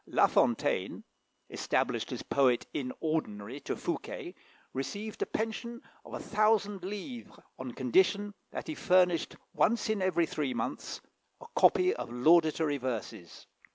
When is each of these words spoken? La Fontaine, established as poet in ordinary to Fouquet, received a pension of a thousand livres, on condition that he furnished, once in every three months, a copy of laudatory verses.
La 0.07 0.25
Fontaine, 0.25 1.03
established 1.51 2.11
as 2.11 2.23
poet 2.23 2.65
in 2.73 2.91
ordinary 3.01 3.59
to 3.59 3.75
Fouquet, 3.75 4.33
received 4.73 5.21
a 5.21 5.27
pension 5.27 5.79
of 6.03 6.15
a 6.15 6.19
thousand 6.19 6.83
livres, 6.83 7.37
on 7.59 7.71
condition 7.71 8.33
that 8.49 8.67
he 8.67 8.73
furnished, 8.73 9.35
once 9.53 9.91
in 9.91 10.01
every 10.01 10.25
three 10.25 10.55
months, 10.55 11.01
a 11.39 11.45
copy 11.55 11.93
of 11.93 12.11
laudatory 12.11 12.77
verses. 12.77 13.45